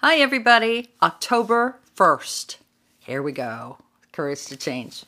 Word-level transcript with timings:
Hi, 0.00 0.18
everybody. 0.18 0.90
October 1.02 1.78
1st. 1.96 2.58
Here 2.98 3.22
we 3.22 3.32
go. 3.32 3.78
Courage 4.12 4.44
to 4.46 4.56
change. 4.56 5.04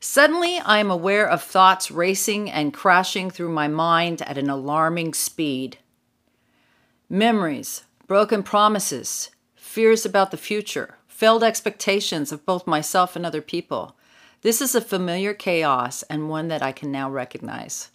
Suddenly, 0.00 0.60
I 0.60 0.78
am 0.78 0.90
aware 0.90 1.28
of 1.28 1.42
thoughts 1.42 1.90
racing 1.90 2.50
and 2.50 2.72
crashing 2.72 3.30
through 3.30 3.50
my 3.50 3.68
mind 3.68 4.22
at 4.22 4.38
an 4.38 4.48
alarming 4.48 5.12
speed. 5.12 5.76
Memories, 7.10 7.84
broken 8.06 8.42
promises, 8.42 9.30
fears 9.56 10.06
about 10.06 10.30
the 10.30 10.38
future, 10.38 10.94
failed 11.06 11.44
expectations 11.44 12.32
of 12.32 12.46
both 12.46 12.66
myself 12.66 13.16
and 13.16 13.26
other 13.26 13.42
people. 13.42 13.94
This 14.40 14.62
is 14.62 14.74
a 14.74 14.80
familiar 14.80 15.34
chaos 15.34 16.02
and 16.04 16.30
one 16.30 16.48
that 16.48 16.62
I 16.62 16.72
can 16.72 16.90
now 16.90 17.10
recognize. 17.10 17.90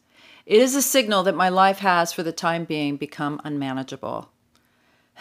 It 0.45 0.61
is 0.61 0.75
a 0.75 0.83
signal 0.83 1.23
that 1.23 1.35
my 1.35 1.49
life 1.49 1.79
has, 1.79 2.13
for 2.13 2.21
the 2.21 2.31
time 2.31 2.65
being, 2.65 2.97
become 2.97 3.41
unmanageable. 3.43 4.29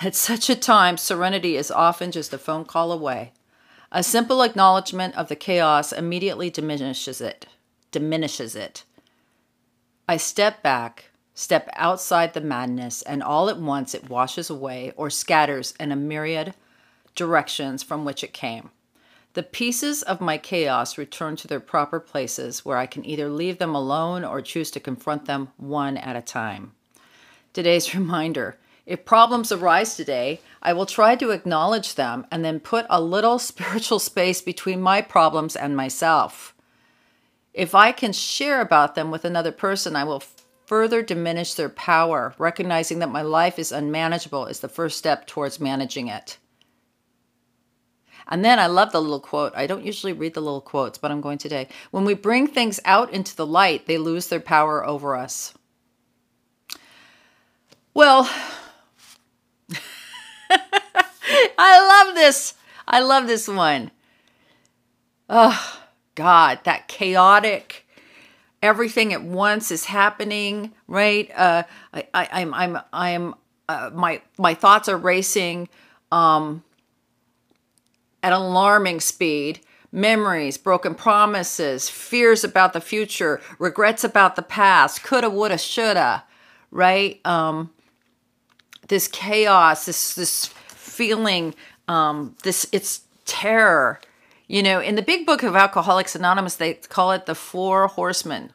At 0.00 0.14
such 0.14 0.48
a 0.48 0.54
time, 0.54 0.96
serenity 0.96 1.56
is 1.56 1.72
often 1.72 2.12
just 2.12 2.32
a 2.32 2.38
phone 2.38 2.64
call 2.64 2.92
away. 2.92 3.32
A 3.90 4.04
simple 4.04 4.42
acknowledgement 4.42 5.16
of 5.16 5.28
the 5.28 5.34
chaos 5.34 5.92
immediately 5.92 6.50
diminishes 6.50 7.20
it. 7.20 7.46
Diminishes 7.90 8.54
it. 8.54 8.84
I 10.08 10.16
step 10.16 10.62
back, 10.62 11.10
step 11.34 11.68
outside 11.74 12.32
the 12.32 12.40
madness, 12.40 13.02
and 13.02 13.24
all 13.24 13.50
at 13.50 13.58
once 13.58 13.92
it 13.92 14.08
washes 14.08 14.48
away 14.48 14.92
or 14.96 15.10
scatters 15.10 15.74
in 15.80 15.90
a 15.90 15.96
myriad 15.96 16.54
directions 17.16 17.82
from 17.82 18.04
which 18.04 18.22
it 18.22 18.32
came. 18.32 18.70
The 19.34 19.42
pieces 19.42 20.02
of 20.04 20.20
my 20.20 20.38
chaos 20.38 20.96
return 20.96 21.34
to 21.36 21.48
their 21.48 21.60
proper 21.60 21.98
places 21.98 22.64
where 22.64 22.78
I 22.78 22.86
can 22.86 23.04
either 23.04 23.28
leave 23.28 23.58
them 23.58 23.74
alone 23.74 24.24
or 24.24 24.42
choose 24.42 24.70
to 24.72 24.80
confront 24.80 25.24
them 25.24 25.48
one 25.56 25.96
at 25.96 26.14
a 26.14 26.22
time. 26.22 26.72
Today's 27.52 27.94
reminder 27.96 28.58
if 28.88 29.04
problems 29.04 29.52
arise 29.52 29.94
today, 29.94 30.40
I 30.62 30.72
will 30.72 30.86
try 30.86 31.14
to 31.16 31.30
acknowledge 31.30 31.94
them 31.94 32.26
and 32.30 32.42
then 32.42 32.58
put 32.58 32.86
a 32.88 33.02
little 33.02 33.38
spiritual 33.50 33.98
space 33.98 34.40
between 34.40 34.80
my 34.80 35.02
problems 35.02 35.54
and 35.54 35.76
myself. 35.76 36.54
If 37.52 37.74
I 37.74 37.92
can 37.92 38.14
share 38.14 38.62
about 38.62 38.94
them 38.94 39.10
with 39.10 39.26
another 39.26 39.52
person, 39.52 39.94
I 39.94 40.04
will 40.04 40.22
further 40.64 41.02
diminish 41.02 41.52
their 41.52 41.68
power. 41.68 42.34
Recognizing 42.38 43.00
that 43.00 43.10
my 43.10 43.20
life 43.20 43.58
is 43.58 43.72
unmanageable 43.72 44.46
is 44.46 44.60
the 44.60 44.68
first 44.68 44.96
step 44.96 45.26
towards 45.26 45.60
managing 45.60 46.08
it. 46.08 46.38
And 48.26 48.42
then 48.42 48.58
I 48.58 48.68
love 48.68 48.92
the 48.92 49.02
little 49.02 49.20
quote. 49.20 49.52
I 49.54 49.66
don't 49.66 49.84
usually 49.84 50.14
read 50.14 50.32
the 50.32 50.40
little 50.40 50.62
quotes, 50.62 50.96
but 50.96 51.10
I'm 51.10 51.20
going 51.20 51.38
today. 51.38 51.68
When 51.90 52.06
we 52.06 52.14
bring 52.14 52.46
things 52.46 52.80
out 52.86 53.12
into 53.12 53.36
the 53.36 53.46
light, 53.46 53.86
they 53.86 53.98
lose 53.98 54.28
their 54.28 54.40
power 54.40 54.86
over 54.86 55.14
us. 55.14 55.52
Well, 57.92 58.30
I 61.58 62.04
love 62.04 62.14
this. 62.14 62.54
I 62.86 63.00
love 63.00 63.26
this 63.26 63.48
one. 63.48 63.90
Oh, 65.28 65.80
God, 66.14 66.60
that 66.64 66.88
chaotic, 66.88 67.86
everything 68.62 69.12
at 69.12 69.22
once 69.22 69.70
is 69.70 69.84
happening, 69.84 70.72
right? 70.86 71.30
Uh, 71.36 71.64
I, 71.92 72.06
I, 72.14 72.28
I'm, 72.32 72.54
I'm, 72.54 72.78
I'm, 72.92 73.34
uh, 73.68 73.90
my, 73.92 74.22
my 74.38 74.54
thoughts 74.54 74.88
are 74.88 74.96
racing, 74.96 75.68
um, 76.10 76.64
at 78.22 78.32
alarming 78.32 79.00
speed. 79.00 79.60
Memories, 79.90 80.58
broken 80.58 80.94
promises, 80.94 81.88
fears 81.88 82.44
about 82.44 82.74
the 82.74 82.80
future, 82.80 83.40
regrets 83.58 84.04
about 84.04 84.36
the 84.36 84.42
past, 84.42 85.02
coulda, 85.02 85.30
woulda, 85.30 85.56
shoulda, 85.56 86.24
right? 86.70 87.24
Um, 87.26 87.70
this 88.88 89.08
chaos, 89.08 89.86
this 89.86 90.14
this 90.14 90.52
feeling 90.98 91.54
um, 91.86 92.34
this 92.42 92.66
it's 92.72 93.02
terror. 93.24 94.00
You 94.48 94.64
know, 94.64 94.80
in 94.80 94.96
the 94.96 95.02
big 95.02 95.26
book 95.26 95.44
of 95.44 95.54
Alcoholics 95.54 96.16
Anonymous, 96.16 96.56
they 96.56 96.74
call 96.74 97.12
it 97.12 97.26
the 97.26 97.36
four 97.36 97.86
horsemen: 97.86 98.52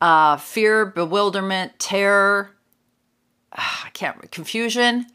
uh, 0.00 0.36
fear, 0.36 0.86
bewilderment, 0.86 1.80
terror. 1.80 2.52
Uh, 3.50 3.86
I 3.86 3.90
can't 3.92 4.30
confusion. 4.30 5.06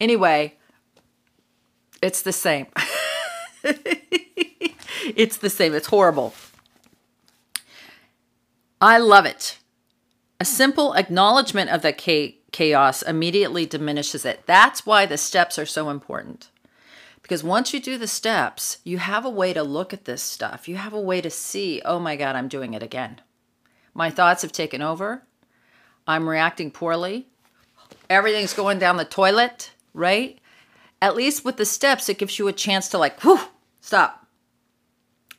Anyway, 0.00 0.54
it's 2.00 2.22
the 2.22 2.32
same. 2.32 2.66
it's 5.16 5.38
the 5.38 5.50
same. 5.50 5.74
It's 5.74 5.88
horrible. 5.88 6.34
I 8.80 8.98
love 8.98 9.26
it. 9.26 9.58
A 10.38 10.44
simple 10.44 10.94
acknowledgement 10.94 11.70
of 11.70 11.82
the 11.82 11.92
chaos 12.54 13.02
immediately 13.02 13.66
diminishes 13.66 14.24
it. 14.24 14.46
That's 14.46 14.86
why 14.86 15.04
the 15.04 15.18
steps 15.18 15.58
are 15.58 15.66
so 15.66 15.90
important. 15.90 16.48
Because 17.20 17.42
once 17.42 17.74
you 17.74 17.80
do 17.80 17.98
the 17.98 18.06
steps, 18.06 18.78
you 18.84 18.98
have 18.98 19.24
a 19.24 19.30
way 19.30 19.52
to 19.52 19.62
look 19.62 19.92
at 19.92 20.04
this 20.04 20.22
stuff. 20.22 20.68
You 20.68 20.76
have 20.76 20.92
a 20.92 21.00
way 21.00 21.20
to 21.20 21.30
see, 21.30 21.82
oh 21.84 21.98
my 21.98 22.16
God, 22.16 22.36
I'm 22.36 22.48
doing 22.48 22.72
it 22.72 22.82
again. 22.82 23.20
My 23.92 24.08
thoughts 24.08 24.42
have 24.42 24.52
taken 24.52 24.82
over. 24.82 25.24
I'm 26.06 26.28
reacting 26.28 26.70
poorly. 26.70 27.26
Everything's 28.08 28.54
going 28.54 28.78
down 28.78 28.98
the 28.98 29.04
toilet, 29.04 29.72
right? 29.92 30.38
At 31.02 31.16
least 31.16 31.44
with 31.44 31.56
the 31.56 31.64
steps, 31.64 32.08
it 32.08 32.18
gives 32.18 32.38
you 32.38 32.46
a 32.46 32.52
chance 32.52 32.88
to 32.90 32.98
like, 32.98 33.20
whew, 33.22 33.40
stop. 33.80 34.28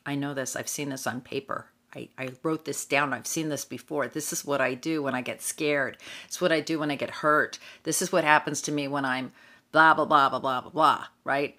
I 0.04 0.16
know 0.16 0.34
this. 0.34 0.54
I've 0.54 0.68
seen 0.68 0.90
this 0.90 1.06
on 1.06 1.22
paper. 1.22 1.70
I, 1.96 2.08
I 2.18 2.28
wrote 2.42 2.66
this 2.66 2.84
down. 2.84 3.14
I've 3.14 3.26
seen 3.26 3.48
this 3.48 3.64
before. 3.64 4.06
This 4.06 4.32
is 4.32 4.44
what 4.44 4.60
I 4.60 4.74
do 4.74 5.02
when 5.02 5.14
I 5.14 5.22
get 5.22 5.40
scared. 5.40 5.96
It's 6.26 6.40
what 6.40 6.52
I 6.52 6.60
do 6.60 6.78
when 6.78 6.90
I 6.90 6.96
get 6.96 7.10
hurt. 7.10 7.58
This 7.84 8.02
is 8.02 8.12
what 8.12 8.22
happens 8.22 8.60
to 8.62 8.72
me 8.72 8.86
when 8.86 9.06
I'm 9.06 9.32
blah, 9.72 9.94
blah, 9.94 10.04
blah, 10.04 10.28
blah, 10.28 10.38
blah, 10.38 10.60
blah, 10.60 10.70
blah, 10.70 11.04
right? 11.24 11.56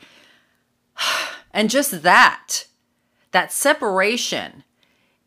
And 1.54 1.72
just 1.72 2.04
that, 2.04 2.66
that 3.32 3.52
separation 3.52 4.64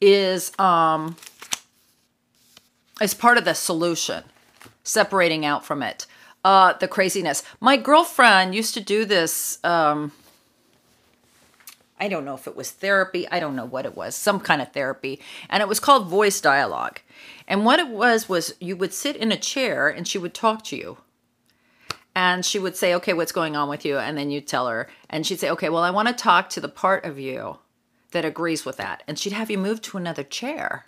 is 0.00 0.52
um 0.58 1.16
is 3.00 3.14
part 3.14 3.36
of 3.36 3.44
the 3.44 3.54
solution. 3.54 4.22
Separating 4.84 5.44
out 5.44 5.64
from 5.64 5.82
it. 5.82 6.06
Uh 6.44 6.74
the 6.74 6.86
craziness. 6.86 7.42
My 7.58 7.76
girlfriend 7.76 8.54
used 8.54 8.74
to 8.74 8.80
do 8.80 9.04
this 9.04 9.58
um 9.64 10.12
I 12.00 12.08
don't 12.08 12.24
know 12.24 12.34
if 12.34 12.46
it 12.46 12.56
was 12.56 12.70
therapy. 12.70 13.28
I 13.28 13.38
don't 13.38 13.54
know 13.54 13.64
what 13.64 13.84
it 13.84 13.96
was, 13.96 14.16
some 14.16 14.40
kind 14.40 14.62
of 14.62 14.72
therapy. 14.72 15.20
And 15.48 15.60
it 15.60 15.68
was 15.68 15.78
called 15.78 16.08
voice 16.08 16.40
dialogue. 16.40 17.00
And 17.46 17.64
what 17.64 17.78
it 17.78 17.88
was, 17.88 18.28
was 18.28 18.54
you 18.60 18.76
would 18.76 18.92
sit 18.92 19.16
in 19.16 19.30
a 19.30 19.36
chair 19.36 19.88
and 19.88 20.08
she 20.08 20.18
would 20.18 20.34
talk 20.34 20.64
to 20.64 20.76
you. 20.76 20.98
And 22.14 22.44
she 22.44 22.58
would 22.58 22.76
say, 22.76 22.94
okay, 22.94 23.12
what's 23.12 23.32
going 23.32 23.54
on 23.54 23.68
with 23.68 23.84
you? 23.84 23.98
And 23.98 24.18
then 24.18 24.30
you'd 24.30 24.48
tell 24.48 24.66
her. 24.66 24.88
And 25.08 25.26
she'd 25.26 25.40
say, 25.40 25.50
okay, 25.50 25.68
well, 25.68 25.82
I 25.82 25.90
want 25.90 26.08
to 26.08 26.14
talk 26.14 26.48
to 26.50 26.60
the 26.60 26.68
part 26.68 27.04
of 27.04 27.18
you 27.18 27.58
that 28.10 28.24
agrees 28.24 28.64
with 28.64 28.78
that. 28.78 29.02
And 29.06 29.18
she'd 29.18 29.32
have 29.32 29.50
you 29.50 29.58
move 29.58 29.80
to 29.82 29.96
another 29.96 30.24
chair 30.24 30.86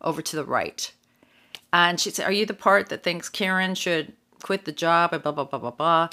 over 0.00 0.22
to 0.22 0.36
the 0.36 0.44
right. 0.44 0.92
And 1.72 2.00
she'd 2.00 2.14
say, 2.14 2.24
are 2.24 2.32
you 2.32 2.46
the 2.46 2.54
part 2.54 2.88
that 2.88 3.02
thinks 3.02 3.28
Karen 3.28 3.74
should 3.74 4.14
quit 4.42 4.64
the 4.64 4.72
job 4.72 5.12
and 5.12 5.22
blah, 5.22 5.32
blah, 5.32 5.44
blah, 5.44 5.58
blah, 5.58 5.70
blah. 5.70 6.08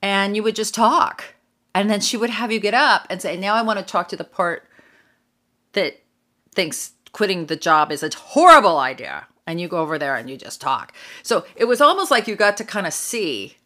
And 0.00 0.34
you 0.34 0.42
would 0.42 0.56
just 0.56 0.74
talk 0.74 1.34
and 1.74 1.90
then 1.90 2.00
she 2.00 2.16
would 2.16 2.30
have 2.30 2.52
you 2.52 2.60
get 2.60 2.74
up 2.74 3.06
and 3.08 3.20
say, 3.20 3.36
Now 3.36 3.54
I 3.54 3.62
want 3.62 3.78
to 3.78 3.84
talk 3.84 4.08
to 4.08 4.16
the 4.16 4.24
part 4.24 4.68
that 5.72 6.02
thinks 6.54 6.92
quitting 7.12 7.46
the 7.46 7.56
job 7.56 7.92
is 7.92 8.02
a 8.02 8.10
horrible 8.14 8.78
idea. 8.78 9.26
And 9.46 9.60
you 9.60 9.66
go 9.66 9.78
over 9.78 9.98
there 9.98 10.14
and 10.14 10.30
you 10.30 10.36
just 10.36 10.60
talk. 10.60 10.94
So 11.22 11.44
it 11.56 11.64
was 11.64 11.80
almost 11.80 12.10
like 12.12 12.28
you 12.28 12.36
got 12.36 12.56
to 12.58 12.64
kind 12.64 12.86
of 12.86 12.92
see, 12.92 13.56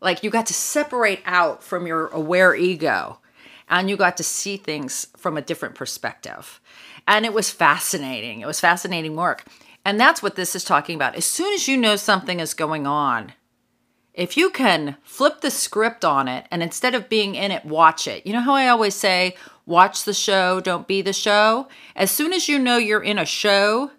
like 0.00 0.24
you 0.24 0.30
got 0.30 0.46
to 0.46 0.54
separate 0.54 1.22
out 1.24 1.62
from 1.62 1.86
your 1.86 2.08
aware 2.08 2.54
ego 2.54 3.20
and 3.68 3.88
you 3.88 3.96
got 3.96 4.16
to 4.16 4.24
see 4.24 4.56
things 4.56 5.06
from 5.16 5.36
a 5.36 5.42
different 5.42 5.76
perspective. 5.76 6.60
And 7.06 7.24
it 7.24 7.32
was 7.32 7.50
fascinating. 7.50 8.40
It 8.40 8.46
was 8.46 8.60
fascinating 8.60 9.14
work. 9.14 9.44
And 9.84 10.00
that's 10.00 10.22
what 10.22 10.34
this 10.34 10.56
is 10.56 10.64
talking 10.64 10.96
about. 10.96 11.14
As 11.14 11.26
soon 11.26 11.52
as 11.52 11.68
you 11.68 11.76
know 11.76 11.96
something 11.96 12.40
is 12.40 12.54
going 12.54 12.86
on, 12.86 13.32
if 14.14 14.36
you 14.36 14.48
can 14.48 14.96
flip 15.02 15.40
the 15.40 15.50
script 15.50 16.04
on 16.04 16.28
it 16.28 16.46
and 16.50 16.62
instead 16.62 16.94
of 16.94 17.08
being 17.08 17.34
in 17.34 17.50
it, 17.50 17.64
watch 17.64 18.06
it. 18.06 18.24
You 18.24 18.32
know 18.32 18.40
how 18.40 18.54
I 18.54 18.68
always 18.68 18.94
say, 18.94 19.36
watch 19.66 20.04
the 20.04 20.14
show, 20.14 20.60
don't 20.60 20.86
be 20.86 21.02
the 21.02 21.12
show? 21.12 21.68
As 21.96 22.10
soon 22.10 22.32
as 22.32 22.48
you 22.48 22.58
know 22.58 22.76
you're 22.76 23.02
in 23.02 23.18
a 23.18 23.26
show, 23.26 23.90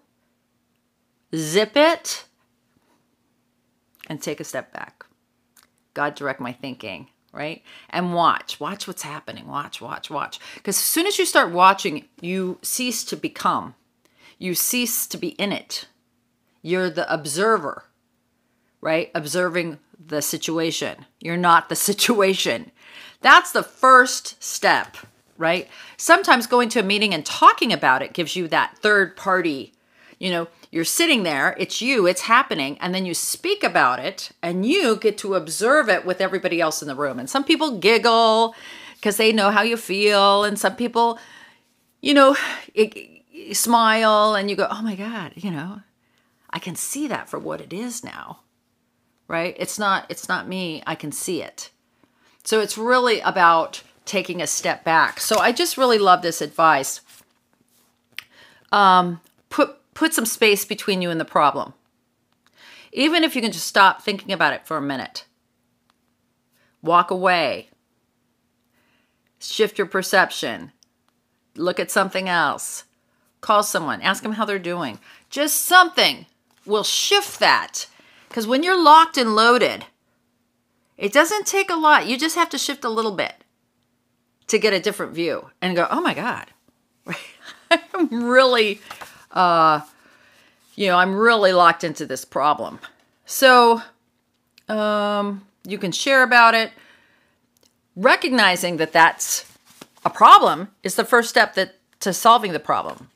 zip 1.34 1.72
it 1.76 2.24
and 4.08 4.20
take 4.20 4.40
a 4.40 4.44
step 4.44 4.72
back. 4.72 5.04
God 5.92 6.14
direct 6.14 6.40
my 6.40 6.52
thinking, 6.52 7.08
right? 7.32 7.62
And 7.90 8.14
watch, 8.14 8.58
watch 8.58 8.86
what's 8.86 9.02
happening. 9.02 9.46
Watch, 9.46 9.80
watch, 9.80 10.10
watch. 10.10 10.38
Because 10.54 10.76
as 10.76 10.84
soon 10.84 11.06
as 11.06 11.18
you 11.18 11.26
start 11.26 11.52
watching, 11.52 12.06
you 12.20 12.58
cease 12.62 13.04
to 13.04 13.16
become, 13.16 13.74
you 14.38 14.54
cease 14.54 15.06
to 15.08 15.18
be 15.18 15.28
in 15.28 15.52
it. 15.52 15.88
You're 16.62 16.90
the 16.90 17.12
observer, 17.12 17.84
right? 18.80 19.10
Observing 19.14 19.78
the 20.04 20.22
situation. 20.22 21.06
You're 21.20 21.36
not 21.36 21.68
the 21.68 21.76
situation. 21.90 22.70
That's 23.20 23.52
the 23.52 23.62
first 23.62 24.42
step, 24.42 24.96
right? 25.38 25.68
Sometimes 25.96 26.46
going 26.46 26.68
to 26.70 26.80
a 26.80 26.84
meeting 26.84 27.14
and 27.14 27.24
talking 27.24 27.72
about 27.72 28.02
it 28.02 28.12
gives 28.12 28.36
you 28.36 28.48
that 28.48 28.78
third 28.78 29.16
party. 29.16 29.72
you 30.18 30.30
know, 30.30 30.48
you're 30.70 30.84
sitting 30.84 31.22
there, 31.22 31.54
it's 31.58 31.80
you, 31.80 32.06
it's 32.06 32.22
happening, 32.22 32.78
and 32.80 32.94
then 32.94 33.06
you 33.06 33.14
speak 33.14 33.62
about 33.62 33.98
it 33.98 34.30
and 34.42 34.66
you 34.66 34.96
get 34.96 35.18
to 35.18 35.34
observe 35.34 35.88
it 35.88 36.04
with 36.04 36.20
everybody 36.20 36.60
else 36.60 36.82
in 36.82 36.88
the 36.88 36.94
room. 36.94 37.18
And 37.18 37.28
some 37.28 37.44
people 37.44 37.78
giggle 37.78 38.54
because 38.94 39.16
they 39.16 39.32
know 39.32 39.50
how 39.50 39.62
you 39.62 39.76
feel, 39.76 40.44
and 40.44 40.58
some 40.58 40.74
people, 40.74 41.18
you 42.00 42.14
know, 42.14 42.36
it, 42.74 43.16
smile 43.52 44.34
and 44.34 44.50
you 44.50 44.56
go, 44.56 44.66
oh 44.70 44.82
my 44.82 44.94
God, 44.94 45.32
you 45.36 45.50
know, 45.50 45.80
I 46.50 46.58
can 46.58 46.74
see 46.74 47.06
that 47.08 47.28
for 47.28 47.38
what 47.38 47.60
it 47.60 47.72
is 47.72 48.02
now. 48.02 48.40
Right? 49.28 49.56
It's 49.58 49.78
not 49.78 50.06
it's 50.08 50.28
not 50.28 50.48
me. 50.48 50.82
I 50.86 50.94
can 50.94 51.12
see 51.12 51.42
it. 51.42 51.70
So 52.44 52.60
it's 52.60 52.78
really 52.78 53.20
about 53.20 53.82
taking 54.04 54.40
a 54.40 54.46
step 54.46 54.84
back. 54.84 55.20
So 55.20 55.38
I 55.38 55.52
just 55.52 55.76
really 55.76 55.98
love 55.98 56.22
this 56.22 56.40
advice. 56.40 57.00
Um, 58.72 59.20
put 59.50 59.76
put 59.94 60.14
some 60.14 60.26
space 60.26 60.64
between 60.64 61.02
you 61.02 61.10
and 61.10 61.20
the 61.20 61.24
problem. 61.24 61.74
Even 62.92 63.24
if 63.24 63.34
you 63.34 63.42
can 63.42 63.52
just 63.52 63.66
stop 63.66 64.02
thinking 64.02 64.32
about 64.32 64.54
it 64.54 64.66
for 64.66 64.76
a 64.76 64.82
minute. 64.82 65.24
Walk 66.82 67.10
away. 67.10 67.68
Shift 69.38 69.76
your 69.76 69.86
perception. 69.86 70.72
Look 71.56 71.80
at 71.80 71.90
something 71.90 72.28
else. 72.28 72.84
Call 73.40 73.62
someone. 73.62 74.00
Ask 74.02 74.22
them 74.22 74.32
how 74.32 74.44
they're 74.44 74.58
doing. 74.58 74.98
Just 75.30 75.62
something 75.62 76.26
will 76.64 76.84
shift 76.84 77.38
that. 77.40 77.86
Because 78.36 78.46
when 78.46 78.62
you're 78.62 78.78
locked 78.78 79.16
and 79.16 79.34
loaded, 79.34 79.86
it 80.98 81.10
doesn't 81.10 81.46
take 81.46 81.70
a 81.70 81.74
lot. 81.74 82.06
You 82.06 82.18
just 82.18 82.34
have 82.34 82.50
to 82.50 82.58
shift 82.58 82.84
a 82.84 82.90
little 82.90 83.12
bit 83.12 83.32
to 84.48 84.58
get 84.58 84.74
a 84.74 84.78
different 84.78 85.14
view 85.14 85.48
and 85.62 85.74
go, 85.74 85.86
oh 85.90 86.02
my 86.02 86.12
God, 86.12 86.44
I'm 87.70 88.24
really, 88.24 88.82
uh, 89.30 89.80
you 90.74 90.88
know, 90.88 90.98
I'm 90.98 91.16
really 91.16 91.54
locked 91.54 91.82
into 91.82 92.04
this 92.04 92.26
problem. 92.26 92.78
So 93.24 93.80
um, 94.68 95.46
you 95.64 95.78
can 95.78 95.90
share 95.90 96.22
about 96.22 96.54
it. 96.54 96.72
Recognizing 97.96 98.76
that 98.76 98.92
that's 98.92 99.50
a 100.04 100.10
problem 100.10 100.68
is 100.82 100.96
the 100.96 101.06
first 101.06 101.30
step 101.30 101.54
that 101.54 101.76
to 102.00 102.12
solving 102.12 102.52
the 102.52 102.60
problem. 102.60 103.08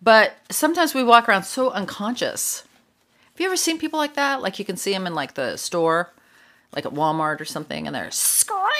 But 0.00 0.36
sometimes 0.50 0.94
we 0.94 1.02
walk 1.02 1.28
around 1.28 1.42
so 1.42 1.70
unconscious. 1.70 2.62
Have 3.34 3.40
you 3.40 3.46
ever 3.46 3.56
seen 3.56 3.78
people 3.78 3.98
like 3.98 4.14
that? 4.14 4.42
Like 4.42 4.60
you 4.60 4.64
can 4.64 4.76
see 4.76 4.92
them 4.92 5.08
in 5.08 5.14
like 5.16 5.34
the 5.34 5.56
store, 5.56 6.12
like 6.72 6.86
at 6.86 6.94
Walmart 6.94 7.40
or 7.40 7.44
something, 7.44 7.88
and 7.88 7.94
they're 7.94 8.12
screaming 8.12 8.70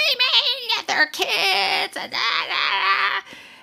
at 0.79 0.87
their 0.87 1.07
kids 1.07 1.97
and, 1.97 2.15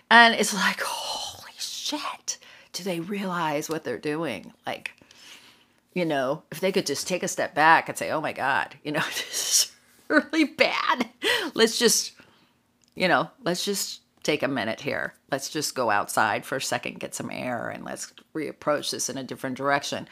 and 0.10 0.36
it's 0.36 0.54
like, 0.54 0.82
holy 0.82 1.54
shit! 1.58 2.38
Do 2.74 2.84
they 2.84 3.00
realize 3.00 3.70
what 3.70 3.86
they're 3.86 3.98
doing? 3.98 4.52
Like, 4.68 4.92
you 5.94 6.04
know, 6.04 6.44
if 6.52 6.60
they 6.60 6.74
could 6.74 6.86
just 6.86 7.08
take 7.08 7.24
a 7.24 7.30
step 7.30 7.56
back 7.56 7.88
and 7.88 7.98
say, 7.98 8.12
"Oh 8.12 8.20
my 8.20 8.34
God, 8.34 8.76
you 8.84 8.92
know, 8.92 9.00
this 9.08 9.64
is 9.64 9.72
really 10.10 10.44
bad. 10.44 11.08
Let's 11.54 11.80
just, 11.80 12.12
you 12.96 13.08
know, 13.08 13.30
let's 13.46 13.64
just 13.64 14.02
take 14.24 14.44
a 14.44 14.50
minute 14.50 14.82
here. 14.82 15.14
Let's 15.32 15.48
just 15.48 15.74
go 15.74 15.90
outside 15.90 16.46
for 16.46 16.58
a 16.58 16.62
second, 16.62 17.00
get 17.00 17.16
some 17.16 17.32
air, 17.32 17.70
and 17.70 17.86
let's 17.86 18.12
reapproach 18.36 18.92
this 18.92 19.10
in 19.10 19.18
a 19.18 19.24
different 19.24 19.56
direction." 19.56 20.10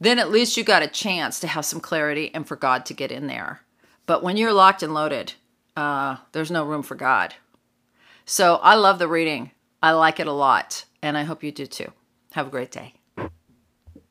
Then 0.00 0.18
at 0.18 0.30
least 0.30 0.56
you 0.56 0.64
got 0.64 0.82
a 0.82 0.88
chance 0.88 1.40
to 1.40 1.48
have 1.48 1.64
some 1.64 1.80
clarity 1.80 2.30
and 2.32 2.46
for 2.46 2.56
God 2.56 2.86
to 2.86 2.94
get 2.94 3.10
in 3.10 3.26
there. 3.26 3.62
But 4.06 4.22
when 4.22 4.36
you're 4.36 4.52
locked 4.52 4.82
and 4.82 4.94
loaded, 4.94 5.34
uh, 5.76 6.16
there's 6.32 6.50
no 6.50 6.64
room 6.64 6.82
for 6.82 6.94
God. 6.94 7.34
So 8.24 8.56
I 8.56 8.74
love 8.74 8.98
the 8.98 9.08
reading. 9.08 9.52
I 9.82 9.92
like 9.92 10.20
it 10.20 10.26
a 10.26 10.32
lot, 10.32 10.84
and 11.02 11.16
I 11.16 11.22
hope 11.22 11.42
you 11.42 11.52
do 11.52 11.66
too. 11.66 11.92
Have 12.32 12.46
a 12.46 12.50
great 12.50 12.70
day. 12.70 12.94